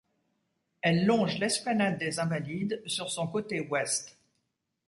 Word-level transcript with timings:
Elle 0.81 1.05
longe 1.05 1.37
l’esplanade 1.37 1.99
des 1.99 2.19
Invalides 2.19 2.81
sur 2.87 3.11
son 3.11 3.27
côté 3.27 3.59
ouest. 3.59 4.17